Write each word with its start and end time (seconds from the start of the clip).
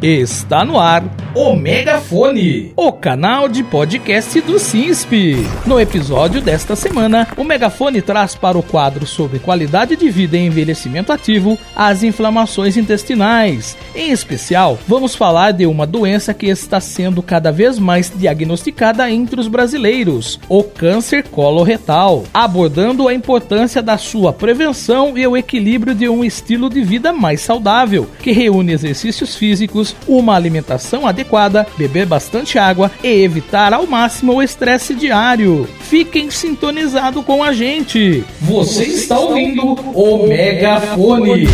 Está 0.00 0.64
no 0.64 0.78
ar 0.78 1.02
o 1.34 1.54
Megafone, 1.54 2.72
o 2.74 2.92
canal 2.92 3.48
de 3.48 3.62
podcast 3.62 4.40
do 4.40 4.58
SINSP. 4.58 5.36
No 5.66 5.78
episódio 5.78 6.40
desta 6.40 6.74
semana, 6.74 7.28
o 7.36 7.44
Megafone 7.44 8.00
traz 8.00 8.34
para 8.34 8.56
o 8.58 8.62
quadro 8.62 9.06
sobre 9.06 9.38
qualidade 9.38 9.94
de 9.94 10.08
vida 10.08 10.36
e 10.36 10.46
envelhecimento 10.46 11.12
ativo 11.12 11.58
as 11.76 12.02
inflamações 12.02 12.76
intestinais. 12.76 13.76
Em 13.94 14.10
especial, 14.10 14.78
vamos 14.86 15.14
falar 15.14 15.52
de 15.52 15.66
uma 15.66 15.86
doença 15.86 16.32
que 16.32 16.46
está 16.46 16.80
sendo 16.80 17.22
cada 17.22 17.52
vez 17.52 17.78
mais 17.78 18.12
diagnosticada 18.14 19.10
entre 19.10 19.40
os 19.40 19.48
brasileiros, 19.48 20.40
o 20.48 20.62
câncer 20.62 21.24
coloretal, 21.24 22.24
abordando 22.32 23.06
a 23.06 23.14
importância 23.14 23.82
da 23.82 23.98
sua 23.98 24.32
prevenção 24.32 25.16
e 25.16 25.26
o 25.26 25.36
equilíbrio 25.36 25.94
de 25.94 26.08
um 26.08 26.24
estilo 26.24 26.70
de 26.70 26.82
vida 26.82 27.12
mais 27.12 27.40
saudável, 27.40 28.08
que 28.20 28.32
reúne 28.32 28.72
exercícios 28.72 29.36
físicos 29.36 29.87
uma 30.06 30.34
alimentação 30.34 31.06
adequada, 31.06 31.66
beber 31.76 32.06
bastante 32.06 32.58
água 32.58 32.90
e 33.02 33.08
evitar 33.22 33.72
ao 33.72 33.86
máximo 33.86 34.34
o 34.34 34.42
estresse 34.42 34.94
diário. 34.94 35.68
Fiquem 35.80 36.30
sintonizados 36.30 37.24
com 37.24 37.42
a 37.42 37.52
gente. 37.52 38.24
Você 38.40 38.84
está 38.84 39.18
ouvindo 39.18 39.72
o 39.94 40.26
Megafone. 40.26 41.48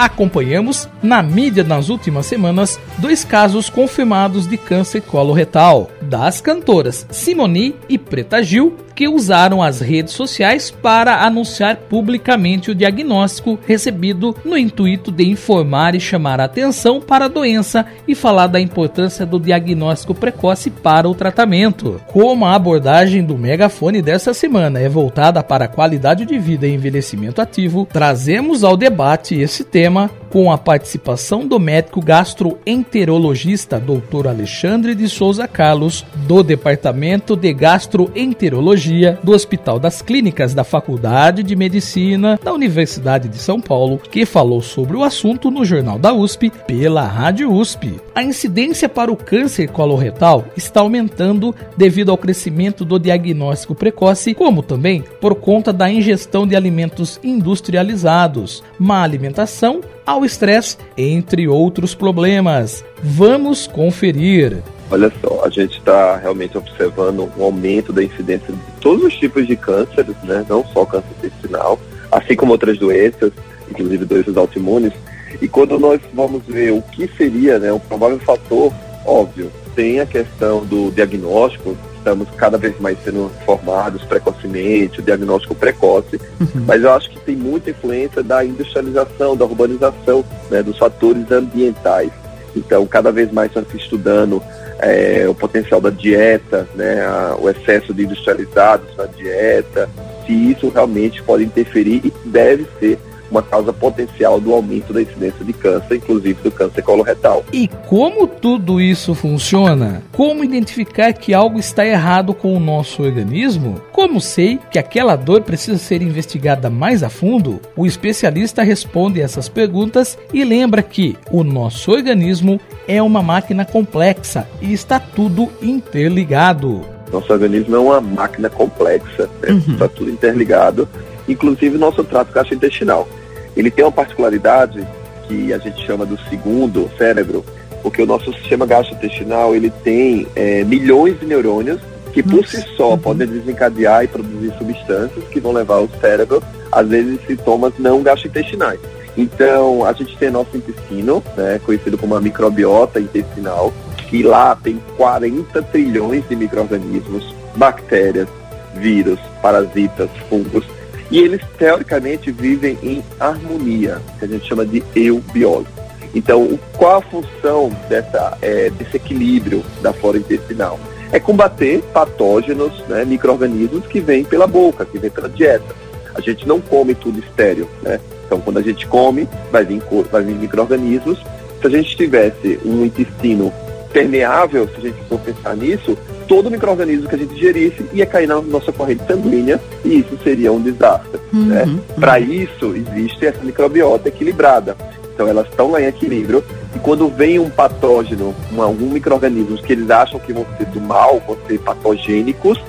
Acompanhamos 0.00 0.88
na 1.02 1.22
mídia 1.22 1.62
nas 1.62 1.90
últimas 1.90 2.24
semanas 2.24 2.80
dois 2.96 3.22
casos 3.22 3.68
confirmados 3.68 4.46
de 4.46 4.56
câncer 4.56 5.02
coloretal 5.02 5.90
das 6.00 6.40
cantoras 6.40 7.06
Simone 7.10 7.76
e 7.86 7.98
Preta 7.98 8.42
Gil 8.42 8.78
que 9.00 9.08
usaram 9.08 9.62
as 9.62 9.80
redes 9.80 10.12
sociais 10.12 10.70
para 10.70 11.24
anunciar 11.24 11.76
publicamente 11.88 12.70
o 12.70 12.74
diagnóstico 12.74 13.58
recebido 13.66 14.36
no 14.44 14.58
intuito 14.58 15.10
de 15.10 15.26
informar 15.26 15.94
e 15.94 16.00
chamar 16.00 16.38
a 16.38 16.44
atenção 16.44 17.00
para 17.00 17.24
a 17.24 17.28
doença 17.28 17.86
e 18.06 18.14
falar 18.14 18.46
da 18.46 18.60
importância 18.60 19.24
do 19.24 19.40
diagnóstico 19.40 20.14
precoce 20.14 20.68
para 20.68 21.08
o 21.08 21.14
tratamento. 21.14 21.98
Como 22.08 22.44
a 22.44 22.54
abordagem 22.54 23.24
do 23.24 23.38
megafone 23.38 24.02
dessa 24.02 24.34
semana 24.34 24.78
é 24.78 24.86
voltada 24.86 25.42
para 25.42 25.64
a 25.64 25.68
qualidade 25.68 26.26
de 26.26 26.38
vida 26.38 26.66
e 26.66 26.74
envelhecimento 26.74 27.40
ativo, 27.40 27.88
trazemos 27.90 28.62
ao 28.62 28.76
debate 28.76 29.34
esse 29.34 29.64
tema 29.64 29.89
tema 29.90 30.19
com 30.30 30.50
a 30.50 30.56
participação 30.56 31.46
do 31.46 31.58
médico 31.58 32.00
gastroenterologista 32.00 33.80
Dr. 33.80 34.28
Alexandre 34.28 34.94
de 34.94 35.08
Souza 35.08 35.46
Carlos, 35.48 36.06
do 36.26 36.42
Departamento 36.42 37.34
de 37.34 37.52
Gastroenterologia 37.52 39.18
do 39.22 39.32
Hospital 39.32 39.78
das 39.78 40.00
Clínicas 40.00 40.54
da 40.54 40.62
Faculdade 40.62 41.42
de 41.42 41.56
Medicina 41.56 42.38
da 42.42 42.52
Universidade 42.52 43.28
de 43.28 43.38
São 43.38 43.60
Paulo, 43.60 43.98
que 43.98 44.24
falou 44.24 44.62
sobre 44.62 44.96
o 44.96 45.02
assunto 45.02 45.50
no 45.50 45.64
Jornal 45.64 45.98
da 45.98 46.12
USP 46.12 46.50
pela 46.66 47.04
Rádio 47.04 47.52
USP. 47.52 48.00
A 48.14 48.22
incidência 48.22 48.88
para 48.88 49.10
o 49.10 49.16
câncer 49.16 49.68
coloretal 49.68 50.44
está 50.56 50.80
aumentando 50.80 51.54
devido 51.76 52.10
ao 52.10 52.18
crescimento 52.18 52.84
do 52.84 52.98
diagnóstico 52.98 53.74
precoce, 53.74 54.34
como 54.34 54.62
também 54.62 55.02
por 55.20 55.34
conta 55.34 55.72
da 55.72 55.90
ingestão 55.90 56.46
de 56.46 56.54
alimentos 56.54 57.18
industrializados, 57.24 58.62
má 58.78 59.02
alimentação 59.02 59.80
ao 60.10 60.24
estresse, 60.24 60.76
entre 60.96 61.46
outros 61.46 61.94
problemas. 61.94 62.84
Vamos 63.00 63.68
conferir. 63.68 64.58
Olha 64.90 65.12
só, 65.20 65.44
a 65.44 65.48
gente 65.48 65.78
está 65.78 66.16
realmente 66.16 66.58
observando 66.58 67.30
um 67.38 67.44
aumento 67.44 67.92
da 67.92 68.02
incidência 68.02 68.52
de 68.52 68.60
todos 68.80 69.04
os 69.04 69.16
tipos 69.16 69.46
de 69.46 69.54
cânceres, 69.54 70.16
né? 70.24 70.44
não 70.48 70.64
só 70.66 70.84
câncer 70.84 71.06
intestinal, 71.18 71.78
assim 72.10 72.34
como 72.34 72.50
outras 72.50 72.76
doenças, 72.76 73.30
inclusive 73.70 74.04
doenças 74.04 74.36
autoimunes. 74.36 74.92
E 75.40 75.46
quando 75.46 75.78
nós 75.78 76.00
vamos 76.12 76.42
ver 76.44 76.72
o 76.72 76.82
que 76.82 77.08
seria 77.16 77.60
né, 77.60 77.72
um 77.72 77.78
provável 77.78 78.18
fator, 78.18 78.72
óbvio, 79.06 79.48
tem 79.76 80.00
a 80.00 80.06
questão 80.06 80.64
do 80.66 80.90
diagnóstico, 80.90 81.76
estamos 82.00 82.28
cada 82.36 82.58
vez 82.58 82.78
mais 82.80 82.98
sendo 83.04 83.30
formados 83.44 84.02
precocemente, 84.04 85.00
o 85.00 85.02
diagnóstico 85.02 85.54
precoce, 85.54 86.20
uhum. 86.40 86.64
mas 86.66 86.82
eu 86.82 86.92
acho 86.92 87.10
que 87.10 87.20
tem 87.20 87.36
muita 87.36 87.70
influência 87.70 88.22
da 88.22 88.44
industrialização, 88.44 89.36
da 89.36 89.44
urbanização, 89.44 90.24
né, 90.50 90.62
dos 90.62 90.78
fatores 90.78 91.30
ambientais. 91.30 92.10
Então, 92.56 92.84
cada 92.86 93.12
vez 93.12 93.30
mais 93.30 93.52
se 93.52 93.76
estudando 93.76 94.42
é, 94.80 95.26
o 95.28 95.34
potencial 95.34 95.80
da 95.80 95.90
dieta, 95.90 96.66
né, 96.74 97.02
a, 97.02 97.36
o 97.38 97.48
excesso 97.48 97.94
de 97.94 98.04
industrializados 98.04 98.88
na 98.96 99.06
dieta, 99.06 99.88
se 100.26 100.32
isso 100.32 100.68
realmente 100.68 101.22
pode 101.22 101.44
interferir 101.44 102.00
e 102.04 102.12
deve 102.28 102.66
ser 102.80 102.98
uma 103.30 103.42
causa 103.42 103.72
potencial 103.72 104.40
do 104.40 104.52
aumento 104.52 104.92
da 104.92 105.02
incidência 105.02 105.44
de 105.44 105.52
câncer, 105.52 105.96
inclusive 105.96 106.42
do 106.42 106.50
câncer 106.50 106.82
coloretal. 106.82 107.44
E 107.52 107.68
como 107.88 108.26
tudo 108.26 108.80
isso 108.80 109.14
funciona? 109.14 110.02
Como 110.12 110.44
identificar 110.44 111.12
que 111.12 111.32
algo 111.32 111.58
está 111.58 111.86
errado 111.86 112.34
com 112.34 112.54
o 112.54 112.60
nosso 112.60 113.02
organismo? 113.02 113.80
Como 113.92 114.20
sei 114.20 114.58
que 114.70 114.78
aquela 114.78 115.16
dor 115.16 115.42
precisa 115.42 115.78
ser 115.78 116.02
investigada 116.02 116.68
mais 116.68 117.02
a 117.02 117.08
fundo? 117.08 117.60
O 117.76 117.86
especialista 117.86 118.62
responde 118.62 119.20
essas 119.20 119.48
perguntas 119.48 120.18
e 120.32 120.44
lembra 120.44 120.82
que 120.82 121.16
o 121.30 121.44
nosso 121.44 121.90
organismo 121.90 122.60
é 122.86 123.00
uma 123.00 123.22
máquina 123.22 123.64
complexa 123.64 124.48
e 124.60 124.72
está 124.72 124.98
tudo 124.98 125.50
interligado. 125.62 126.84
Nosso 127.12 127.32
organismo 127.32 127.74
é 127.74 127.78
uma 127.78 128.00
máquina 128.00 128.48
complexa, 128.48 129.28
né? 129.42 129.50
uhum. 129.50 129.72
está 129.72 129.88
tudo 129.88 130.10
interligado, 130.10 130.88
inclusive 131.28 131.76
nosso 131.76 132.04
trato 132.04 132.32
gastrointestinal. 132.32 133.08
Ele 133.56 133.70
tem 133.70 133.84
uma 133.84 133.92
particularidade 133.92 134.86
que 135.26 135.52
a 135.52 135.58
gente 135.58 135.84
chama 135.86 136.04
do 136.04 136.18
segundo 136.28 136.90
cérebro, 136.96 137.44
porque 137.82 138.02
o 138.02 138.06
nosso 138.06 138.32
sistema 138.34 138.66
gastrointestinal 138.66 139.54
ele 139.54 139.70
tem 139.82 140.26
é, 140.34 140.64
milhões 140.64 141.18
de 141.18 141.26
neurônios 141.26 141.80
que 142.12 142.22
por 142.22 142.46
si 142.46 142.60
só 142.76 142.90
uhum. 142.90 142.98
podem 142.98 143.26
desencadear 143.26 144.04
e 144.04 144.08
produzir 144.08 144.52
substâncias 144.58 145.24
que 145.30 145.40
vão 145.40 145.52
levar 145.52 145.78
o 145.78 145.88
cérebro, 146.00 146.42
às 146.72 146.88
vezes, 146.88 147.20
sintomas 147.26 147.72
não 147.78 148.02
gastrointestinais. 148.02 148.80
Então, 149.16 149.84
a 149.84 149.92
gente 149.92 150.16
tem 150.16 150.30
nosso 150.30 150.56
intestino, 150.56 151.22
né, 151.36 151.60
conhecido 151.64 151.98
como 151.98 152.14
a 152.14 152.20
microbiota 152.20 153.00
intestinal, 153.00 153.72
que 154.08 154.22
lá 154.22 154.56
tem 154.56 154.80
40 154.96 155.62
trilhões 155.62 156.28
de 156.28 156.36
micro-organismos, 156.36 157.34
bactérias, 157.54 158.28
vírus, 158.74 159.18
parasitas, 159.42 160.08
fungos, 160.28 160.64
e 161.10 161.18
eles, 161.18 161.40
teoricamente, 161.58 162.30
vivem 162.30 162.78
em 162.82 163.02
harmonia, 163.18 164.00
que 164.18 164.24
a 164.24 164.28
gente 164.28 164.46
chama 164.46 164.64
de 164.64 164.82
eubiose. 164.94 165.66
Então, 166.14 166.58
qual 166.76 166.98
a 166.98 167.02
função 167.02 167.70
dessa, 167.88 168.36
é, 168.42 168.70
desse 168.70 168.96
equilíbrio 168.96 169.64
da 169.82 169.92
flora 169.92 170.18
intestinal? 170.18 170.78
É 171.12 171.18
combater 171.18 171.82
patógenos, 171.92 172.72
né, 172.88 173.04
micro-organismos 173.04 173.86
que 173.86 174.00
vêm 174.00 174.24
pela 174.24 174.46
boca, 174.46 174.84
que 174.84 174.98
vêm 174.98 175.10
pela 175.10 175.28
dieta. 175.28 175.74
A 176.14 176.20
gente 176.20 176.46
não 176.46 176.60
come 176.60 176.94
tudo 176.94 177.18
estéreo, 177.20 177.68
né? 177.82 178.00
Então, 178.26 178.40
quando 178.40 178.58
a 178.58 178.62
gente 178.62 178.86
come, 178.86 179.28
vai 179.50 179.64
vir, 179.64 179.82
vai 180.10 180.22
vir 180.22 180.34
micro-organismos. 180.34 181.18
Se 181.60 181.66
a 181.66 181.70
gente 181.70 181.96
tivesse 181.96 182.60
um 182.64 182.84
intestino 182.84 183.52
permeável, 183.92 184.68
se 184.68 184.76
a 184.76 184.80
gente 184.80 185.02
for 185.08 185.18
pensar 185.18 185.56
nisso, 185.56 185.98
todo 186.30 186.48
microorganismo 186.48 187.08
que 187.08 187.14
a 187.16 187.18
gente 187.18 187.36
gerisse 187.36 187.84
ia 187.92 188.06
cair 188.06 188.28
na 188.28 188.40
nossa 188.40 188.70
corrente 188.70 189.04
sanguínea 189.04 189.60
e 189.84 189.98
isso 189.98 190.16
seria 190.22 190.52
um 190.52 190.60
desastre. 190.60 191.20
Uhum, 191.32 191.46
né? 191.46 191.64
Uhum. 191.64 191.80
Para 191.98 192.20
isso, 192.20 192.72
existe 192.76 193.26
essa 193.26 193.42
microbiota 193.42 194.08
equilibrada. 194.08 194.76
Então, 195.12 195.26
elas 195.26 195.48
estão 195.48 195.72
lá 195.72 195.82
em 195.82 195.86
equilíbrio 195.86 196.44
e 196.76 196.78
quando 196.78 197.08
vem 197.08 197.40
um 197.40 197.50
patógeno, 197.50 198.32
um, 198.52 198.62
algum 198.62 198.90
microorganismo 198.90 199.58
que 199.58 199.72
eles 199.72 199.90
acham 199.90 200.20
que 200.20 200.32
vão 200.32 200.46
ser 200.56 200.66
do 200.66 200.80
mal, 200.80 201.20
vão 201.26 201.36
ser 201.48 201.58
patogênicos, 201.58 202.62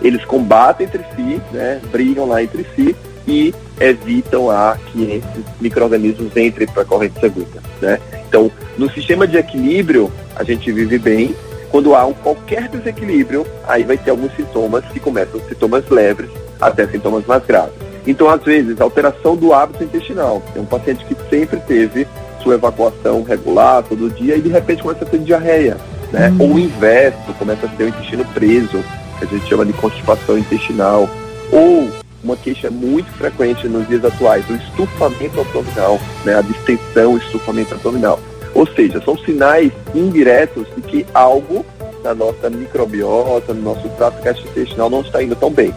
eles 0.00 0.24
combatem 0.24 0.86
entre 0.86 1.02
si, 1.16 1.40
né? 1.52 1.80
brigam 1.90 2.28
lá 2.28 2.40
entre 2.40 2.64
si 2.76 2.94
e 3.26 3.52
evitam 3.80 4.48
a 4.48 4.78
que 4.92 5.02
esses 5.02 5.44
micro-organismos 5.60 6.36
entrem 6.36 6.68
para 6.68 6.82
a 6.82 6.86
corrente 6.86 7.20
sanguínea. 7.20 7.60
Né? 7.82 7.98
Então, 8.28 8.48
no 8.78 8.88
sistema 8.92 9.26
de 9.26 9.36
equilíbrio, 9.36 10.08
a 10.36 10.44
gente 10.44 10.70
vive 10.70 10.98
bem, 10.98 11.34
quando 11.70 11.94
há 11.94 12.04
um 12.06 12.14
qualquer 12.14 12.68
desequilíbrio, 12.68 13.46
aí 13.66 13.84
vai 13.84 13.96
ter 13.96 14.10
alguns 14.10 14.34
sintomas 14.34 14.84
que 14.86 15.00
começam 15.00 15.40
sintomas 15.48 15.88
leves 15.88 16.30
até 16.60 16.86
sintomas 16.86 17.24
mais 17.26 17.44
graves. 17.44 17.74
Então, 18.06 18.28
às 18.28 18.42
vezes, 18.42 18.80
alteração 18.80 19.36
do 19.36 19.52
hábito 19.52 19.84
intestinal. 19.84 20.42
É 20.56 20.60
um 20.60 20.64
paciente 20.64 21.04
que 21.04 21.14
sempre 21.28 21.60
teve 21.60 22.06
sua 22.42 22.54
evacuação 22.54 23.22
regular 23.22 23.82
todo 23.82 24.10
dia 24.10 24.36
e 24.36 24.40
de 24.40 24.48
repente 24.48 24.82
começa 24.82 25.04
a 25.04 25.08
ter 25.08 25.18
diarreia, 25.18 25.76
né? 26.10 26.30
Hum. 26.30 26.36
Ou 26.40 26.54
o 26.54 26.58
inverso, 26.58 27.34
começa 27.38 27.66
a 27.66 27.68
ter 27.68 27.84
o 27.84 27.88
intestino 27.88 28.24
preso, 28.26 28.82
que 29.18 29.24
a 29.24 29.26
gente 29.26 29.46
chama 29.46 29.66
de 29.66 29.72
constipação 29.74 30.38
intestinal. 30.38 31.08
Ou 31.52 31.90
uma 32.22 32.36
queixa 32.36 32.70
muito 32.70 33.10
frequente 33.12 33.68
nos 33.68 33.86
dias 33.86 34.04
atuais, 34.04 34.48
o 34.48 34.54
estufamento 34.54 35.40
abdominal, 35.40 36.00
né? 36.24 36.34
A 36.36 36.42
distensão, 36.42 37.14
o 37.14 37.18
estufamento 37.18 37.74
abdominal. 37.74 38.18
Ou 38.58 38.66
seja, 38.66 39.00
são 39.04 39.16
sinais 39.16 39.70
indiretos 39.94 40.66
de 40.74 40.82
que 40.82 41.06
algo 41.14 41.64
na 42.02 42.12
nossa 42.12 42.50
microbiota, 42.50 43.54
no 43.54 43.62
nosso 43.62 43.88
trato 43.90 44.20
gastrointestinal 44.20 44.90
não 44.90 45.00
está 45.00 45.22
indo 45.22 45.36
tão 45.36 45.48
bem. 45.48 45.72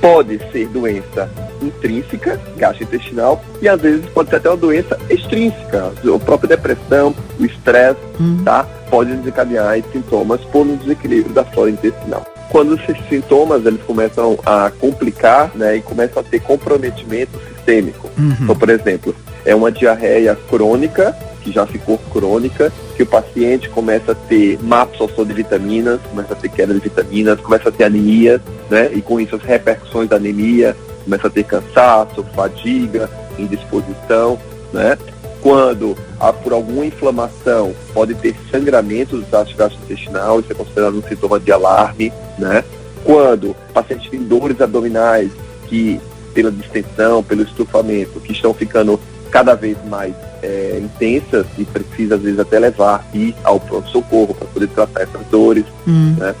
Pode 0.00 0.40
ser 0.50 0.66
doença 0.66 1.30
intrínseca, 1.62 2.40
gastrointestinal, 2.56 3.40
e 3.62 3.68
às 3.68 3.80
vezes 3.80 4.04
pode 4.06 4.30
ser 4.30 4.36
até 4.36 4.50
uma 4.50 4.56
doença 4.56 4.98
extrínseca, 5.08 5.92
a 5.92 6.18
própria 6.18 6.48
depressão, 6.48 7.14
o 7.38 7.44
estresse, 7.44 8.00
hum. 8.20 8.42
tá? 8.44 8.66
Pode 8.90 9.14
desencadear 9.14 9.80
sintomas 9.92 10.40
por 10.46 10.66
um 10.66 10.74
desequilíbrio 10.74 11.32
da 11.32 11.44
flora 11.44 11.70
intestinal 11.70 12.26
quando 12.50 12.76
esses 12.76 12.96
sintomas 13.08 13.66
eles 13.66 13.82
começam 13.82 14.38
a 14.46 14.70
complicar, 14.70 15.50
né, 15.56 15.76
e 15.76 15.82
começam 15.82 16.22
a 16.22 16.24
ter 16.24 16.38
comprometimento 16.38 17.36
sistêmico. 17.48 18.08
Uhum. 18.16 18.36
Então, 18.42 18.54
por 18.54 18.70
exemplo, 18.70 19.16
é 19.44 19.52
uma 19.56 19.72
diarreia 19.72 20.38
crônica 20.48 21.16
que 21.44 21.52
já 21.52 21.66
ficou 21.66 21.98
crônica, 21.98 22.72
que 22.96 23.02
o 23.02 23.06
paciente 23.06 23.68
começa 23.68 24.12
a 24.12 24.14
ter 24.14 24.58
má 24.62 24.82
absorção 24.82 25.24
de 25.24 25.34
vitaminas, 25.34 26.00
começa 26.10 26.32
a 26.32 26.36
ter 26.36 26.48
queda 26.48 26.72
de 26.72 26.80
vitaminas, 26.80 27.38
começa 27.38 27.68
a 27.68 27.72
ter 27.72 27.84
anemia, 27.84 28.40
né? 28.70 28.90
E 28.92 29.02
com 29.02 29.20
isso 29.20 29.36
as 29.36 29.42
repercussões 29.42 30.08
da 30.08 30.16
anemia, 30.16 30.74
começa 31.04 31.26
a 31.26 31.30
ter 31.30 31.44
cansaço, 31.44 32.24
fadiga, 32.34 33.10
indisposição, 33.38 34.38
né? 34.72 34.96
Quando 35.42 35.94
há 36.18 36.32
por 36.32 36.54
alguma 36.54 36.86
inflamação, 36.86 37.74
pode 37.92 38.14
ter 38.14 38.34
sangramento 38.50 39.18
do 39.18 39.22
trato 39.24 39.54
gastrointestinal, 39.54 40.40
isso 40.40 40.50
é 40.50 40.54
considerado 40.54 40.96
um 40.96 41.02
sintoma 41.02 41.38
de 41.38 41.52
alarme, 41.52 42.10
né? 42.38 42.64
Quando 43.04 43.50
o 43.50 43.56
paciente 43.74 44.08
tem 44.08 44.22
dores 44.22 44.58
abdominais 44.58 45.30
que 45.68 46.00
pela 46.32 46.50
distensão, 46.50 47.22
pelo 47.22 47.42
estufamento, 47.42 48.18
que 48.20 48.32
estão 48.32 48.54
ficando 48.54 48.98
cada 49.34 49.56
vez 49.56 49.76
mais 49.86 50.14
é, 50.44 50.80
intensas 50.80 51.44
e 51.58 51.64
precisa 51.64 52.14
às 52.14 52.22
vezes 52.22 52.38
até 52.38 52.56
levar 52.56 53.04
ir 53.12 53.34
ao 53.42 53.58
pronto-socorro 53.58 54.32
para 54.32 54.46
poder 54.46 54.68
tratar 54.68 55.02
essas 55.02 55.26
dores. 55.26 55.64
Hum. 55.88 56.14
Né? 56.16 56.32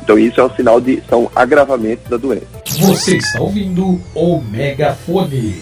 Então 0.00 0.16
isso 0.16 0.40
é 0.40 0.44
um 0.44 0.54
sinal 0.54 0.80
de 0.80 1.02
são 1.08 1.28
agravamentos 1.34 2.08
da 2.08 2.16
doença. 2.16 2.46
Você 2.64 3.16
está 3.16 3.40
ouvindo 3.40 4.00
o 4.14 4.40
Megafone. 4.40 5.60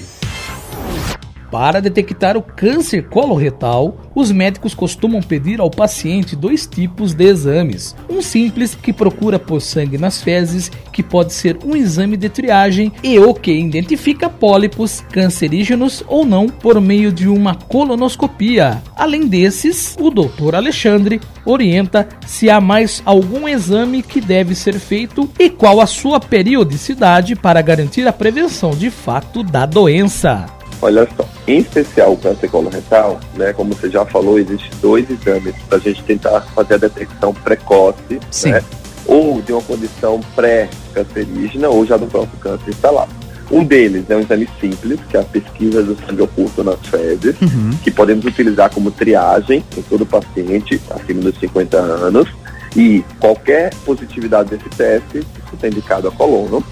Para 1.51 1.81
detectar 1.81 2.37
o 2.37 2.43
câncer 2.43 3.09
coloretal, 3.09 3.97
os 4.15 4.33
médicos 4.33 4.75
costumam 4.75 5.21
pedir 5.21 5.61
ao 5.61 5.71
paciente 5.71 6.35
dois 6.35 6.67
tipos 6.67 7.15
de 7.15 7.25
exames. 7.25 7.95
Um 8.09 8.21
simples, 8.21 8.75
que 8.75 8.93
procura 8.93 9.39
por 9.39 9.61
sangue 9.61 9.99
nas 9.99 10.23
fezes, 10.23 10.71
que 10.93 11.03
pode 11.03 11.33
ser 11.33 11.59
um 11.65 11.77
exame 11.77 12.17
de 12.17 12.29
triagem, 12.29 12.93
e 13.03 13.19
o 13.19 13.33
que 13.35 13.53
identifica 13.53 14.29
pólipos 14.29 15.01
cancerígenos 15.13 16.03
ou 16.09 16.25
não 16.25 16.49
por 16.49 16.81
meio 16.81 17.13
de 17.13 17.29
uma 17.29 17.55
colonoscopia. 17.55 18.83
Além 18.97 19.27
desses, 19.27 19.97
o 20.01 20.11
Dr. 20.11 20.55
Alexandre 20.55 21.21
orienta 21.45 22.09
se 22.27 22.51
há 22.51 22.61
mais 22.61 23.03
algum 23.05 23.49
exame 23.49 24.03
que 24.03 24.21
deve 24.21 24.55
ser 24.55 24.79
feito 24.79 25.29
e 25.39 25.51
qual 25.51 25.81
a 25.81 25.87
sua 25.87 26.19
periodicidade 26.19 27.37
para 27.37 27.63
garantir 27.63 28.07
a 28.07 28.13
prevenção 28.13 28.71
de 28.71 28.91
fato 28.91 29.43
da 29.43 29.67
doença. 29.67 30.47
Olha 30.85 31.09
só, 31.17 31.27
em 31.49 31.61
especial 31.61 32.13
o 32.13 32.17
câncer 32.19 32.51
coloretal, 32.51 33.19
né, 33.37 33.55
como 33.55 33.73
você 33.73 33.89
já 33.89 34.05
falou, 34.05 34.39
existem 34.39 34.69
dois 34.83 35.09
exames 35.09 35.55
para 35.67 35.79
a 35.79 35.81
gente 35.81 36.03
tentar 36.03 36.43
fazer 36.55 36.75
a 36.75 36.77
detecção 36.77 37.33
precoce, 37.33 38.21
Sim. 38.31 38.51
né, 38.51 38.63
ou 39.07 39.41
de 39.41 39.51
uma 39.55 39.63
condição 39.63 40.21
pré-cancerígena 40.37 41.71
ou 41.71 41.87
já 41.87 41.97
do 41.97 42.07
próprio 42.07 42.39
câncer 42.39 42.69
instalado. 42.69 43.11
Um 43.51 43.65
deles 43.65 44.05
é 44.11 44.17
um 44.17 44.21
exame 44.21 44.47
simples, 44.61 45.01
que 45.09 45.17
é 45.17 45.21
a 45.21 45.25
pesquisa 45.25 45.83
do 45.83 45.97
sangue 46.07 46.21
oculto 46.21 46.63
nas 46.63 46.81
fezes, 46.81 47.35
uhum. 47.41 47.71
que 47.83 47.91
podemos 47.91 48.27
utilizar 48.27 48.71
como 48.71 48.91
triagem 48.91 49.65
em 49.75 49.83
todo 49.83 50.05
paciente 50.05 50.79
acima 50.91 51.23
dos 51.23 51.39
50 51.41 51.79
anos. 51.79 52.29
E 52.77 53.03
qualquer 53.19 53.73
positividade 53.87 54.51
desse 54.51 54.69
teste, 54.69 55.19
isso 55.19 55.55
está 55.55 55.67
indicado 55.67 56.09
a 56.09 56.11
colono 56.11 56.63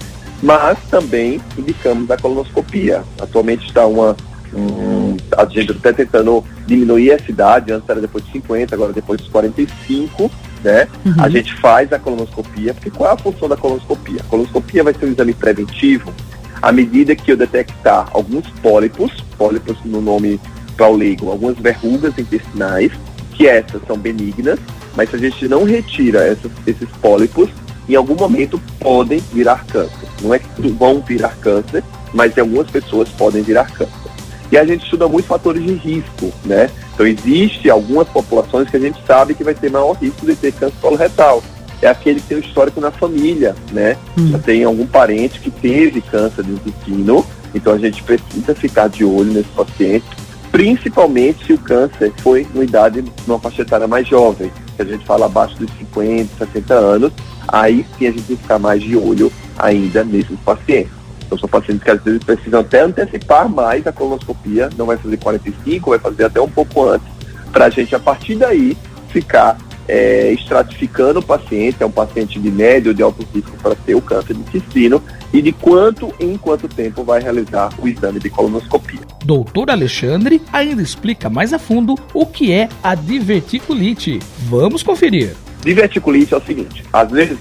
mas 0.43 0.77
também 0.91 1.41
indicamos 1.57 2.11
a 2.11 2.17
colonoscopia. 2.17 3.01
Atualmente 3.19 3.65
está 3.65 3.87
uma. 3.87 4.15
Um, 4.53 5.17
a 5.35 5.45
gente 5.45 5.71
está 5.71 5.91
tentando 5.91 6.43
diminuir 6.67 7.11
essa 7.11 7.31
idade, 7.31 7.71
antes 7.71 7.89
era 7.89 7.99
depois 7.99 8.23
de 8.25 8.31
50, 8.33 8.75
agora 8.75 8.93
depois 8.93 9.19
dos 9.19 9.29
45, 9.29 10.29
né? 10.63 10.87
Uhum. 11.03 11.13
A 11.17 11.29
gente 11.29 11.55
faz 11.55 11.91
a 11.91 11.97
colonoscopia, 11.97 12.73
porque 12.73 12.91
qual 12.91 13.09
é 13.09 13.13
a 13.13 13.17
função 13.17 13.47
da 13.49 13.57
colonoscopia? 13.57 14.19
A 14.19 14.23
colonoscopia 14.25 14.83
vai 14.83 14.93
ser 14.93 15.05
um 15.05 15.11
exame 15.13 15.33
preventivo 15.33 16.13
à 16.61 16.71
medida 16.71 17.15
que 17.15 17.31
eu 17.31 17.37
detectar 17.37 18.07
alguns 18.13 18.47
pólipos, 18.61 19.11
pólipos 19.37 19.77
no 19.83 20.01
nome 20.01 20.39
para 20.77 20.87
o 20.87 20.95
leigo, 20.95 21.29
algumas 21.29 21.57
verrugas 21.57 22.17
intestinais, 22.17 22.91
que 23.33 23.47
essas 23.47 23.81
são 23.87 23.97
benignas, 23.97 24.59
mas 24.95 25.09
se 25.09 25.15
a 25.15 25.19
gente 25.19 25.47
não 25.47 25.63
retira 25.63 26.23
essas, 26.23 26.51
esses 26.67 26.87
pólipos, 27.01 27.49
em 27.87 27.95
algum 27.95 28.15
momento 28.15 28.59
podem 28.79 29.19
virar 29.31 29.65
câncer. 29.65 30.07
Não 30.21 30.33
é 30.33 30.39
que 30.39 30.69
vão 30.69 31.01
virar 31.01 31.35
câncer, 31.41 31.83
mas 32.13 32.37
algumas 32.37 32.69
pessoas 32.69 33.09
podem 33.09 33.41
virar 33.41 33.65
câncer. 33.71 34.11
E 34.51 34.57
a 34.57 34.63
gente 34.63 34.83
estuda 34.83 35.07
muitos 35.07 35.27
fatores 35.27 35.63
de 35.63 35.73
risco, 35.73 36.31
né? 36.45 36.69
Então 36.93 37.07
existe 37.07 37.69
algumas 37.69 38.07
populações 38.07 38.69
que 38.69 38.77
a 38.77 38.79
gente 38.79 38.99
sabe 39.05 39.33
que 39.33 39.43
vai 39.43 39.55
ter 39.55 39.71
maior 39.71 39.93
risco 39.93 40.25
de 40.25 40.35
ter 40.35 40.51
câncer 40.51 40.77
coloretal. 40.79 41.43
É 41.81 41.87
aquele 41.87 42.21
que 42.21 42.27
tem 42.27 42.37
um 42.37 42.41
histórico 42.41 42.79
na 42.79 42.91
família, 42.91 43.55
né? 43.71 43.97
Hum. 44.17 44.29
Já 44.31 44.39
tem 44.39 44.63
algum 44.63 44.85
parente 44.85 45.39
que 45.39 45.49
teve 45.49 46.01
câncer 46.01 46.43
do 46.43 46.53
intestino, 46.53 47.25
então 47.53 47.73
a 47.73 47.77
gente 47.77 48.01
precisa 48.03 48.55
ficar 48.55 48.89
de 48.89 49.03
olho 49.03 49.33
nesse 49.33 49.49
paciente, 49.49 50.05
principalmente 50.51 51.45
se 51.45 51.53
o 51.53 51.57
câncer 51.57 52.13
foi 52.17 52.47
numa 52.53 52.63
idade, 52.63 53.03
numa 53.27 53.39
faixa 53.39 53.63
etária 53.63 53.87
mais 53.87 54.07
jovem, 54.07 54.51
que 54.75 54.81
a 54.81 54.85
gente 54.85 55.03
fala 55.03 55.25
abaixo 55.25 55.57
dos 55.57 55.69
50, 55.77 56.45
60 56.45 56.73
anos, 56.73 57.11
aí 57.47 57.85
sim 57.97 58.07
a 58.07 58.11
gente 58.11 58.23
tem 58.23 58.35
que 58.35 58.41
ficar 58.41 58.59
mais 58.59 58.81
de 58.81 58.95
olho 58.95 59.31
ainda 59.57 60.03
nesses 60.03 60.39
pacientes. 60.39 60.91
Então 61.25 61.37
são 61.37 61.49
pacientes 61.49 61.83
que 61.83 61.91
às 61.91 62.01
vezes 62.01 62.23
precisam 62.23 62.59
até 62.59 62.81
antecipar 62.81 63.49
mais 63.49 63.85
a 63.87 63.91
colonoscopia, 63.91 64.69
não 64.77 64.85
vai 64.85 64.97
fazer 64.97 65.17
45, 65.17 65.89
vai 65.89 65.99
fazer 65.99 66.25
até 66.25 66.41
um 66.41 66.49
pouco 66.49 66.87
antes, 66.87 67.07
para 67.51 67.65
a 67.65 67.69
gente 67.69 67.95
a 67.95 67.99
partir 67.99 68.35
daí 68.35 68.77
ficar 69.09 69.57
é, 69.87 70.31
estratificando 70.31 71.19
o 71.19 71.23
paciente, 71.23 71.81
é 71.81 71.85
um 71.85 71.91
paciente 71.91 72.39
de 72.39 72.49
médio 72.49 72.89
ou 72.89 72.93
de 72.93 73.03
alto 73.03 73.25
risco 73.33 73.51
para 73.61 73.75
ter 73.75 73.95
o 73.95 74.01
câncer 74.01 74.33
de 74.33 74.39
intestino 74.39 75.01
e 75.31 75.41
de 75.41 75.51
quanto 75.51 76.13
em 76.19 76.37
quanto 76.37 76.67
tempo 76.67 77.03
vai 77.03 77.21
realizar 77.21 77.69
o 77.79 77.87
exame 77.87 78.19
de 78.19 78.29
colonoscopia. 78.29 79.01
Doutor 79.25 79.69
Alexandre 79.69 80.41
ainda 80.51 80.81
explica 80.81 81.29
mais 81.29 81.53
a 81.53 81.59
fundo 81.59 81.95
o 82.13 82.25
que 82.25 82.51
é 82.51 82.69
a 82.83 82.95
diverticulite. 82.95 84.19
Vamos 84.47 84.83
conferir. 84.83 85.35
Diverticulite 85.63 86.33
é 86.33 86.37
o 86.37 86.41
seguinte: 86.41 86.83
às 86.91 87.09
vezes, 87.09 87.37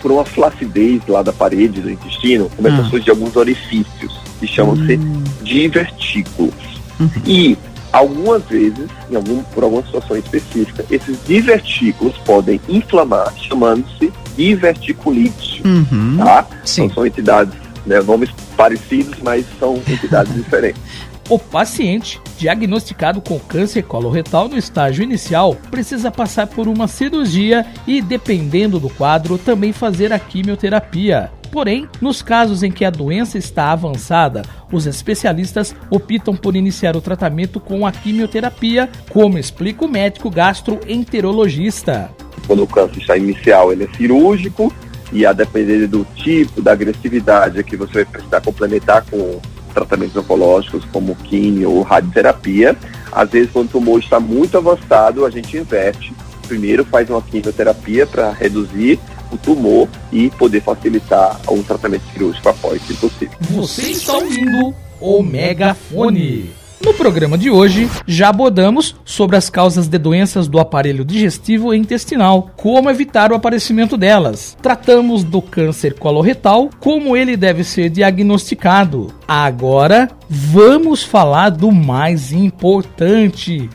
por 0.00 0.10
uma 0.10 0.24
flacidez 0.24 1.02
lá 1.08 1.22
da 1.22 1.32
parede 1.32 1.80
do 1.80 1.90
intestino, 1.90 2.50
começam 2.56 2.80
a 2.80 2.86
ah. 2.86 2.90
surgir 2.90 3.10
alguns 3.10 3.36
orifícios 3.36 4.20
que 4.38 4.46
chamam-se 4.46 4.96
hum. 4.96 5.22
divertículos. 5.42 6.54
Uhum. 7.00 7.10
E 7.26 7.58
algumas 7.92 8.42
vezes, 8.44 8.88
em 9.10 9.16
algum, 9.16 9.42
por 9.42 9.64
alguma 9.64 9.82
situação 9.82 10.16
específica, 10.16 10.84
esses 10.90 11.18
divertículos 11.26 12.16
podem 12.18 12.60
inflamar, 12.68 13.32
chamando-se 13.36 14.12
diverticulite. 14.36 15.62
Uhum. 15.64 16.16
Tá? 16.18 16.46
Então 16.62 16.90
são 16.90 17.06
entidades, 17.06 17.54
né, 17.86 18.00
nomes 18.00 18.30
parecidos, 18.56 19.18
mas 19.22 19.44
são 19.58 19.76
entidades 19.88 20.34
diferentes. 20.36 20.80
O 21.28 21.38
paciente, 21.38 22.18
diagnosticado 22.38 23.20
com 23.20 23.38
câncer 23.38 23.82
coloretal 23.82 24.48
no 24.48 24.56
estágio 24.56 25.02
inicial, 25.02 25.54
precisa 25.70 26.10
passar 26.10 26.46
por 26.46 26.66
uma 26.66 26.88
cirurgia 26.88 27.66
e, 27.86 28.00
dependendo 28.00 28.80
do 28.80 28.88
quadro, 28.88 29.36
também 29.36 29.70
fazer 29.70 30.10
a 30.10 30.18
quimioterapia. 30.18 31.30
Porém, 31.52 31.86
nos 32.00 32.22
casos 32.22 32.62
em 32.62 32.70
que 32.70 32.82
a 32.82 32.90
doença 32.90 33.36
está 33.36 33.72
avançada, 33.72 34.42
os 34.72 34.86
especialistas 34.86 35.76
optam 35.90 36.34
por 36.34 36.56
iniciar 36.56 36.96
o 36.96 37.00
tratamento 37.00 37.60
com 37.60 37.86
a 37.86 37.92
quimioterapia, 37.92 38.88
como 39.10 39.38
explica 39.38 39.84
o 39.84 39.88
médico 39.88 40.30
gastroenterologista. 40.30 42.10
Quando 42.46 42.62
o 42.62 42.66
câncer 42.66 43.00
está 43.00 43.18
inicial, 43.18 43.70
ele 43.70 43.84
é 43.84 43.96
cirúrgico 43.96 44.72
e 45.12 45.26
a 45.26 45.34
depender 45.34 45.86
do 45.86 46.06
tipo, 46.16 46.62
da 46.62 46.72
agressividade 46.72 47.62
que 47.64 47.76
você 47.76 47.92
vai 47.92 48.04
precisar 48.06 48.40
complementar 48.40 49.04
com 49.10 49.40
tratamentos 49.68 50.16
oncológicos 50.16 50.84
como 50.86 51.14
quimio 51.14 51.70
ou 51.70 51.82
radioterapia. 51.82 52.76
Às 53.12 53.30
vezes, 53.30 53.50
quando 53.50 53.66
o 53.66 53.72
tumor 53.72 53.98
está 53.98 54.20
muito 54.20 54.58
avançado, 54.58 55.24
a 55.24 55.30
gente 55.30 55.56
inverte. 55.56 56.12
Primeiro 56.46 56.84
faz 56.84 57.08
uma 57.10 57.22
quimioterapia 57.22 58.06
para 58.06 58.30
reduzir 58.32 58.98
o 59.30 59.36
tumor 59.36 59.88
e 60.12 60.30
poder 60.30 60.62
facilitar 60.62 61.38
o 61.46 61.62
tratamento 61.62 62.04
cirúrgico 62.12 62.48
após, 62.48 62.80
se 62.82 62.94
possível. 62.94 63.36
Você 63.50 63.90
está 63.90 64.14
ouvindo 64.14 64.74
o 65.00 65.22
Megafone. 65.22 66.50
No 66.80 66.94
programa 66.94 67.36
de 67.36 67.50
hoje, 67.50 67.90
já 68.06 68.28
abordamos 68.28 68.94
sobre 69.04 69.36
as 69.36 69.50
causas 69.50 69.88
de 69.88 69.98
doenças 69.98 70.46
do 70.46 70.60
aparelho 70.60 71.04
digestivo 71.04 71.74
e 71.74 71.78
intestinal, 71.78 72.50
como 72.56 72.88
evitar 72.88 73.32
o 73.32 73.34
aparecimento 73.34 73.96
delas. 73.96 74.56
Tratamos 74.62 75.24
do 75.24 75.42
câncer 75.42 75.94
coloretal, 75.94 76.70
como 76.78 77.16
ele 77.16 77.36
deve 77.36 77.64
ser 77.64 77.90
diagnosticado. 77.90 79.12
Agora, 79.26 80.08
vamos 80.28 81.02
falar 81.02 81.50
do 81.50 81.72
mais 81.72 82.30
importante: 82.30 83.68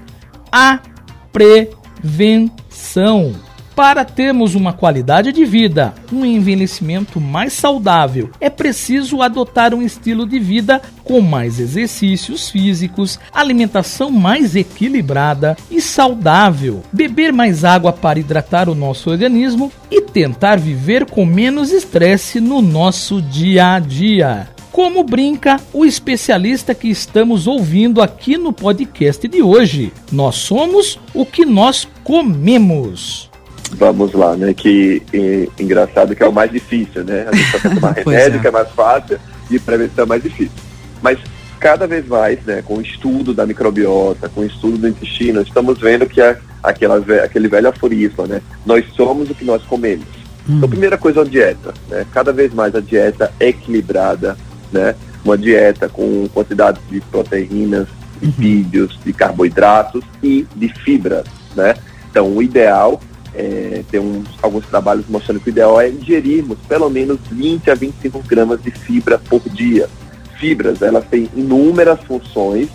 a 0.50 0.79
prevenção. 1.33 2.53
Para 3.75 4.06
termos 4.06 4.53
uma 4.53 4.72
qualidade 4.72 5.32
de 5.32 5.46
vida, 5.46 5.96
um 6.12 6.24
envelhecimento 6.24 7.20
mais 7.20 7.53
saudável, 7.53 8.30
é 8.39 8.48
preciso 8.48 9.20
adotar 9.24 9.74
um 9.74 9.82
estilo 9.82 10.27
de 10.27 10.38
vida 10.38 10.80
com 11.03 11.22
mais 11.22 11.60
exercícios 11.60 12.51
físicos, 12.51 13.20
alimentação 13.34 14.12
mais 14.12 14.56
equilibrada 14.56 15.58
e 15.72 15.82
saudável, 15.82 16.84
beber 16.94 17.34
mais 17.34 17.65
água 17.65 17.92
para 17.92 18.20
hidratar 18.20 18.70
o 18.70 18.75
nosso 18.75 19.10
organismo 19.10 19.72
e 19.89 20.01
tentar 20.01 20.60
viver 20.60 21.06
com 21.06 21.25
menos 21.25 21.72
estresse 21.72 22.39
no 22.39 22.62
nosso 22.62 23.24
dia 23.24 23.74
a 23.74 23.80
dia. 23.80 24.50
Como 24.72 25.03
brinca 25.03 25.60
o 25.74 25.84
especialista 25.84 26.75
que 26.75 26.89
estamos 26.89 27.48
ouvindo 27.48 28.03
aqui 28.03 28.38
no 28.38 28.53
podcast 28.53 29.27
de 29.27 29.42
hoje. 29.42 29.92
Nós 30.12 30.36
somos 30.36 31.00
o 31.13 31.25
que 31.25 31.46
nós 31.46 31.88
comemos 32.03 33.33
vamos 33.74 34.13
lá, 34.13 34.36
né? 34.36 34.53
Que 34.53 35.01
e, 35.13 35.50
engraçado 35.60 36.15
que 36.15 36.24
é 36.24 36.27
o 36.27 36.34
mais 36.34 36.51
difícil, 36.51 37.03
né? 37.03 37.27
A 37.27 37.36
gente 37.36 37.51
só 37.51 37.70
tomar 37.70 37.92
remédio, 37.98 38.38
é. 38.38 38.42
que 38.42 38.48
é 38.48 38.51
mais 38.51 38.70
fácil, 38.70 39.20
e 39.50 39.60
prevenção 39.60 40.03
é 40.03 40.08
mais 40.08 40.24
difícil. 40.24 40.53
Mas 41.01 41.20
cada 41.60 41.88
vez 41.88 42.06
mais, 42.08 42.44
né, 42.44 42.62
com 42.62 42.75
o 42.75 42.82
estudo 42.82 43.34
da 43.34 43.46
microbiota, 43.46 44.27
com 44.27 44.42
o 44.42 44.46
estudo 44.46 44.77
do 44.77 44.88
intestino, 44.88 45.42
estamos 45.42 45.80
vendo 45.80 46.06
que 46.06 46.22
a, 46.22 46.38
aquela, 46.62 46.98
aquele 47.24 47.48
velho 47.48 47.70
aforismo, 47.70 48.25
né? 48.27 48.42
Nós 48.65 48.86
somos 48.96 49.30
o 49.30 49.36
que 49.36 49.46
nós 49.46 49.63
comemos. 49.63 50.06
Hum. 50.48 50.58
Então, 50.58 50.70
primeira 50.70 50.98
coisa 50.98 51.20
é 51.20 51.24
a 51.24 51.25
dieta, 51.25 51.74
né? 51.89 52.06
Cada 52.12 52.34
vez 52.34 52.53
mais 52.53 52.75
a 52.75 52.82
dieta 52.82 53.32
é 53.39 53.50
equilibrada, 53.50 54.38
né? 54.72 54.96
Uma 55.24 55.38
dieta 55.38 55.88
com 55.88 56.27
quantidade 56.34 56.80
de 56.89 57.00
proteínas, 57.00 57.88
uhum. 57.88 58.27
lipídios, 58.27 58.96
uhum. 58.96 59.01
de 59.06 59.13
carboidratos 59.13 60.03
e 60.22 60.46
de 60.56 60.68
fibras, 60.68 61.25
né? 61.56 61.75
Então, 62.12 62.27
o 62.27 62.44
ideal 62.44 63.00
é, 63.36 63.84
tem 63.90 64.00
uns, 64.00 64.28
alguns 64.42 64.66
trabalhos 64.66 65.06
mostrando 65.08 65.40
que 65.40 65.50
o 65.50 65.52
ideal 65.52 65.80
é 65.80 65.90
ingerirmos 65.90 66.58
pelo 66.68 66.90
menos 66.90 67.20
20 67.32 67.72
a 67.72 67.75
25 67.75 68.20
gramas 68.20 68.62
de 68.62 68.72
fibra 68.72 69.18
por 69.18 69.42
dia. 69.50 69.90
Fibras, 70.40 70.82
elas 70.82 71.06
têm 71.06 71.30
inúmeras 71.36 72.00
funções, 72.02 72.70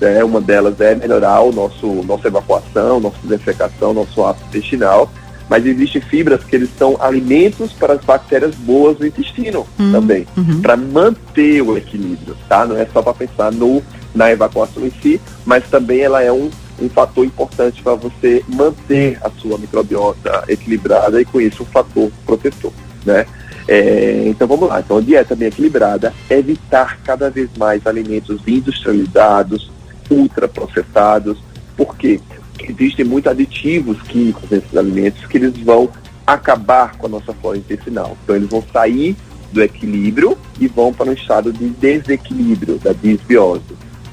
né? 0.00 0.24
uma 0.24 0.40
delas 0.40 0.80
é 0.80 0.94
melhorar 0.94 1.40
o 1.40 1.52
nosso 1.52 1.86
nossa 2.04 2.28
evacuação, 2.28 2.98
nossa 3.00 3.18
defecação, 3.24 3.92
nosso 3.92 4.24
ácido 4.24 4.46
intestinal, 4.48 5.10
mas 5.48 5.66
existem 5.66 6.00
fibras 6.00 6.42
que 6.44 6.56
eles 6.56 6.70
são 6.78 6.96
alimentos 7.00 7.72
para 7.72 7.94
as 7.94 8.04
bactérias 8.04 8.54
boas 8.54 8.96
do 8.96 9.06
intestino 9.06 9.66
uhum, 9.78 9.92
também, 9.92 10.26
uhum. 10.36 10.62
para 10.62 10.76
manter 10.76 11.60
o 11.60 11.76
equilíbrio, 11.76 12.36
tá? 12.48 12.64
Não 12.64 12.76
é 12.76 12.86
só 12.92 13.02
para 13.02 13.14
pensar 13.14 13.52
no 13.52 13.82
na 14.14 14.30
evacuação 14.30 14.84
em 14.84 14.92
si, 15.02 15.20
mas 15.44 15.68
também 15.68 16.00
ela 16.00 16.22
é 16.22 16.32
um 16.32 16.50
um 16.80 16.88
fator 16.88 17.24
importante 17.24 17.82
para 17.82 17.94
você 17.94 18.44
manter 18.48 19.18
a 19.22 19.30
sua 19.30 19.58
microbiota 19.58 20.44
equilibrada 20.48 21.20
e 21.20 21.24
com 21.24 21.40
isso 21.40 21.62
um 21.62 21.66
fator 21.66 22.10
protetor, 22.24 22.72
né? 23.04 23.26
É, 23.68 24.24
então 24.26 24.48
vamos 24.48 24.68
lá, 24.68 24.80
então 24.80 25.00
dieta 25.00 25.36
bem 25.36 25.48
equilibrada, 25.48 26.12
evitar 26.28 26.98
cada 27.04 27.30
vez 27.30 27.48
mais 27.56 27.86
alimentos 27.86 28.40
industrializados, 28.46 29.70
ultraprocessados, 30.10 31.38
porque 31.76 32.20
existem 32.60 33.04
muitos 33.04 33.30
aditivos 33.30 34.00
químicos 34.02 34.50
nesses 34.50 34.76
alimentos 34.76 35.24
que 35.26 35.38
eles 35.38 35.56
vão 35.58 35.88
acabar 36.26 36.96
com 36.96 37.06
a 37.06 37.10
nossa 37.10 37.32
flora 37.34 37.58
intestinal. 37.58 38.16
Então 38.24 38.34
eles 38.34 38.48
vão 38.48 38.64
sair 38.72 39.16
do 39.52 39.62
equilíbrio 39.62 40.36
e 40.60 40.66
vão 40.66 40.92
para 40.92 41.10
um 41.10 41.12
estado 41.12 41.52
de 41.52 41.68
desequilíbrio, 41.68 42.78
da 42.78 42.92
disbiose. 42.92 43.62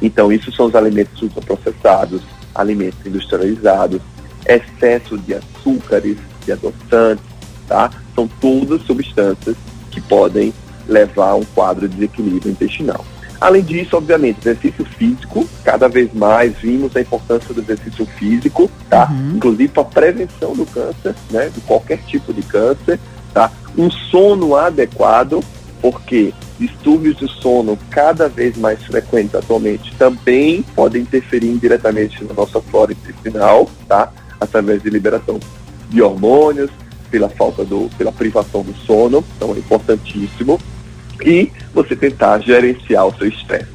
Então, 0.01 0.31
isso 0.31 0.51
são 0.51 0.67
os 0.67 0.75
alimentos 0.75 1.21
ultraprocessados, 1.21 2.21
alimentos 2.57 2.99
industrializados, 3.05 4.01
excesso 4.45 5.17
de 5.17 5.35
açúcares, 5.35 6.17
de 6.45 6.51
adoçantes, 6.51 7.25
tá? 7.67 7.91
São 8.15 8.27
todas 8.27 8.81
substâncias 8.81 9.55
que 9.91 10.01
podem 10.01 10.53
levar 10.87 11.29
a 11.29 11.35
um 11.35 11.43
quadro 11.43 11.87
de 11.87 11.95
desequilíbrio 11.95 12.51
intestinal. 12.51 13.05
Além 13.39 13.61
disso, 13.61 13.95
obviamente, 13.95 14.39
exercício 14.39 14.83
físico, 14.83 15.47
cada 15.63 15.87
vez 15.87 16.11
mais 16.13 16.57
vimos 16.57 16.95
a 16.95 17.01
importância 17.01 17.53
do 17.53 17.61
exercício 17.61 18.05
físico, 18.05 18.69
tá? 18.89 19.07
Uhum. 19.11 19.35
Inclusive 19.35 19.67
para 19.67 19.83
prevenção 19.83 20.55
do 20.55 20.65
câncer, 20.65 21.13
né? 21.29 21.49
De 21.53 21.61
qualquer 21.61 21.99
tipo 22.07 22.33
de 22.33 22.41
câncer, 22.41 22.99
tá? 23.33 23.51
Um 23.77 23.91
sono 23.91 24.55
adequado, 24.55 25.43
porque 25.81 26.33
distúrbios 26.59 27.17
de 27.17 27.27
sono 27.27 27.77
cada 27.89 28.27
vez 28.27 28.57
mais 28.57 28.81
frequentes 28.83 29.35
atualmente 29.35 29.93
também 29.95 30.63
podem 30.75 31.01
interferir 31.03 31.49
indiretamente 31.49 32.23
na 32.23 32.33
nossa 32.33 32.61
flora 32.61 32.91
intestinal, 32.91 33.69
tá? 33.87 34.11
Através 34.39 34.81
de 34.81 34.89
liberação 34.89 35.39
de 35.89 36.01
hormônios, 36.01 36.69
pela 37.09 37.29
falta 37.29 37.63
do, 37.63 37.89
pela 37.97 38.11
privação 38.11 38.63
do 38.63 38.73
sono, 38.73 39.23
então 39.35 39.53
é 39.53 39.59
importantíssimo. 39.59 40.59
E 41.23 41.51
você 41.73 41.95
tentar 41.95 42.39
gerenciar 42.39 43.07
o 43.07 43.17
seu 43.17 43.27
estresse. 43.27 43.67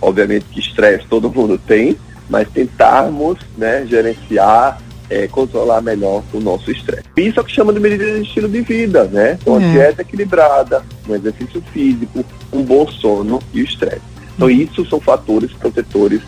Obviamente 0.00 0.46
que 0.50 0.60
estresse 0.60 1.06
todo 1.06 1.30
mundo 1.30 1.58
tem, 1.58 1.96
mas 2.28 2.48
tentarmos 2.48 3.38
né, 3.56 3.86
gerenciar 3.86 4.80
é, 5.10 5.26
controlar 5.26 5.80
melhor 5.80 6.22
o 6.32 6.40
nosso 6.40 6.70
estresse. 6.70 7.04
Isso 7.16 7.38
é 7.38 7.42
o 7.42 7.44
que 7.44 7.52
chama 7.52 7.72
de 7.72 7.80
medida 7.80 8.04
de 8.04 8.22
estilo 8.22 8.48
de 8.48 8.60
vida, 8.60 9.04
né? 9.04 9.38
Então, 9.40 9.56
é. 9.60 9.70
dieta 9.70 10.02
equilibrada, 10.02 10.82
um 11.08 11.14
exercício 11.14 11.62
físico, 11.72 12.24
um 12.52 12.62
bom 12.62 12.86
sono 12.88 13.40
e 13.52 13.62
o 13.62 13.64
estresse. 13.64 14.02
Então, 14.36 14.50
isso 14.50 14.84
são 14.86 15.00
fatores 15.00 15.52
protetores 15.52 16.20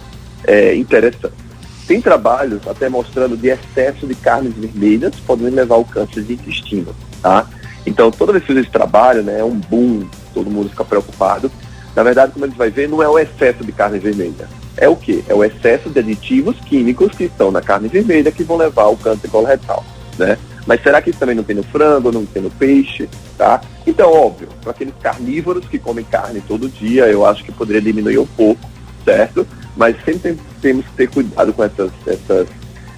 é, 0.44 0.74
interessantes. 0.74 1.38
Tem 1.86 2.00
trabalhos 2.00 2.66
até 2.66 2.88
mostrando 2.88 3.36
de 3.36 3.48
excesso 3.48 4.06
de 4.06 4.14
carnes 4.14 4.54
vermelhas 4.54 5.14
podendo 5.26 5.54
levar 5.54 5.74
ao 5.74 5.84
câncer 5.84 6.22
de 6.22 6.34
intestino, 6.34 6.94
tá? 7.20 7.46
Então, 7.84 8.10
toda 8.10 8.32
vez 8.32 8.44
que 8.44 8.52
esse 8.52 8.70
trabalho, 8.70 9.22
né, 9.22 9.40
é 9.40 9.44
um 9.44 9.56
boom, 9.56 10.06
todo 10.32 10.50
mundo 10.50 10.68
fica 10.70 10.84
preocupado. 10.84 11.50
Na 11.96 12.02
verdade, 12.02 12.32
como 12.32 12.44
a 12.44 12.48
gente 12.48 12.56
vai 12.56 12.70
ver, 12.70 12.88
não 12.88 13.02
é 13.02 13.08
o 13.08 13.18
excesso 13.18 13.64
de 13.64 13.72
carne 13.72 13.98
vermelha 13.98 14.59
é 14.76 14.88
o 14.88 14.96
que? 14.96 15.24
É 15.28 15.34
o 15.34 15.44
excesso 15.44 15.90
de 15.90 15.98
aditivos 15.98 16.56
químicos 16.60 17.12
que 17.12 17.24
estão 17.24 17.50
na 17.50 17.60
carne 17.60 17.88
vermelha 17.88 18.32
que 18.32 18.44
vão 18.44 18.56
levar 18.56 18.84
ao 18.84 18.96
câncer 18.96 19.28
coloretal, 19.28 19.84
né? 20.18 20.38
Mas 20.66 20.82
será 20.82 21.00
que 21.00 21.10
isso 21.10 21.18
também 21.18 21.34
não 21.34 21.42
tem 21.42 21.56
no 21.56 21.62
frango, 21.62 22.12
não 22.12 22.24
tem 22.24 22.42
no 22.42 22.50
peixe, 22.50 23.08
tá? 23.36 23.60
Então, 23.86 24.12
óbvio, 24.12 24.48
para 24.62 24.70
aqueles 24.70 24.94
carnívoros 25.02 25.66
que 25.66 25.78
comem 25.78 26.04
carne 26.04 26.42
todo 26.46 26.68
dia, 26.68 27.06
eu 27.06 27.24
acho 27.24 27.42
que 27.42 27.50
poderia 27.50 27.80
diminuir 27.80 28.18
um 28.18 28.26
pouco, 28.26 28.70
certo? 29.04 29.46
Mas 29.76 29.96
sempre 30.04 30.36
temos 30.60 30.84
que 30.86 30.92
ter 30.92 31.08
cuidado 31.08 31.52
com 31.52 31.64
essas, 31.64 31.90
essas 32.06 32.46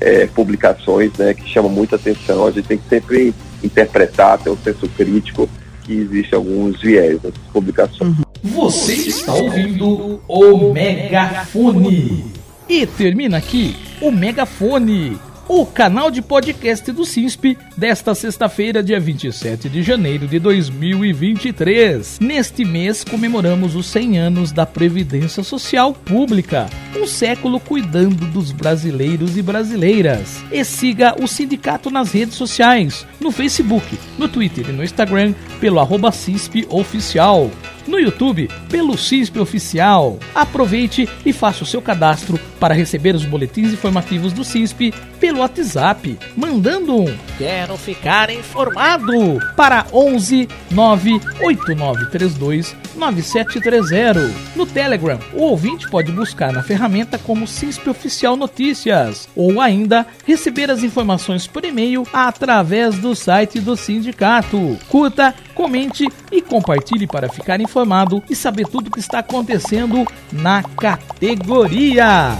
é, 0.01 0.27
publicações, 0.27 1.13
né, 1.17 1.33
que 1.33 1.49
chamam 1.49 1.71
muita 1.71 1.97
atenção. 1.97 2.47
A 2.47 2.51
gente 2.51 2.67
tem 2.67 2.79
que 2.79 2.89
sempre 2.89 3.33
interpretar, 3.63 4.39
ter 4.39 4.51
um 4.51 4.57
senso 4.57 4.89
crítico, 4.89 5.49
que 5.85 5.95
existe 5.95 6.35
alguns 6.35 6.81
viés 6.81 7.23
nessas 7.23 7.43
publicações. 7.53 8.19
Uhum. 8.19 8.32
Você 8.43 8.95
está 8.95 9.33
ouvindo 9.35 10.21
o 10.27 10.73
Megafone. 10.73 12.25
E 12.69 12.85
termina 12.85 13.37
aqui 13.37 13.77
o 14.01 14.11
Megafone, 14.11 15.17
o 15.47 15.65
canal 15.65 16.11
de 16.11 16.21
podcast 16.21 16.91
do 16.91 17.05
SINSP 17.05 17.57
desta 17.77 18.17
sexta-feira, 18.17 18.83
dia 18.83 18.99
27 18.99 19.69
de 19.69 19.81
janeiro 19.85 20.27
de 20.27 20.41
2023. 20.41 22.19
Neste 22.19 22.65
mês 22.65 23.05
comemoramos 23.05 23.77
os 23.77 23.87
100 23.87 24.19
anos 24.19 24.51
da 24.51 24.67
Previdência 24.67 25.45
Social 25.45 25.95
Pública, 25.95 26.69
um 27.01 27.07
século 27.07 27.61
cuidando 27.61 28.27
dos 28.27 28.51
brasileiros 28.51 29.37
e 29.37 29.43
brasileiras. 29.43 30.43
E 30.51 30.65
siga 30.65 31.15
o 31.23 31.29
sindicato 31.29 31.93
nas 31.93 32.11
redes 32.11 32.35
sociais, 32.35 33.07
no 33.21 33.31
Facebook, 33.31 33.97
no 34.19 34.29
Twitter 34.29 34.69
e 34.69 34.73
no 34.73 34.83
Instagram 34.83 35.33
pelo 35.61 35.79
arroba 35.79 36.11
CISP 36.11 36.67
Oficial 36.69 37.49
no 37.93 38.01
YouTube 38.01 38.49
pelo 38.71 38.97
CISP 38.97 39.39
Oficial. 39.39 40.19
Aproveite 40.35 41.07
e 41.25 41.33
faça 41.33 41.63
o 41.63 41.67
seu 41.67 41.81
cadastro 41.83 42.41
para 42.59 42.75
receber 42.75 43.15
os 43.15 43.25
boletins 43.25 43.73
informativos 43.73 44.33
do 44.33 44.43
CISP 44.43 44.93
pelo 45.21 45.39
WhatsApp, 45.41 46.19
mandando 46.35 46.97
um 46.97 47.15
Quero 47.37 47.77
ficar 47.77 48.31
informado 48.31 49.39
para 49.55 49.87
11 49.93 50.49
98932 50.71 52.75
9730. 52.97 54.33
No 54.57 54.67
Telegram, 54.67 55.19
o 55.33 55.43
ouvinte 55.43 55.89
pode 55.89 56.13
buscar 56.13 56.53
na 56.53 56.63
ferramenta 56.63 57.19
como 57.19 57.47
CISP 57.47 57.91
Oficial 57.91 58.37
Notícias 58.37 59.29
ou 59.35 59.61
ainda 59.61 60.07
receber 60.25 60.71
as 60.71 60.83
informações 60.83 61.47
por 61.47 61.65
e-mail 61.65 62.07
através 62.13 62.99
do 62.99 63.15
site 63.15 63.61
do 63.61 63.77
sindicato. 63.77 64.79
Curta, 64.89 65.35
comente 65.55 66.07
e 66.31 66.41
compartilhe 66.41 67.07
para 67.07 67.29
ficar 67.29 67.61
informado 67.61 68.23
e 68.29 68.37
saber 68.37 68.67
tudo 68.67 68.89
o 68.89 68.91
que 68.91 69.01
está 69.01 69.21
acontecendo 69.21 70.07
na 70.33 70.63
categoria. 70.63 72.37